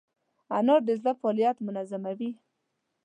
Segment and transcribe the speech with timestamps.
[0.57, 2.31] انار د زړه فعالیت منظموي.